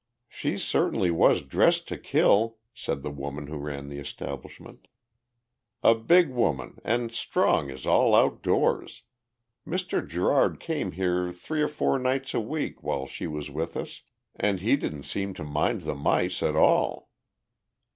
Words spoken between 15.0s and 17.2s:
seem to mind the mice at all."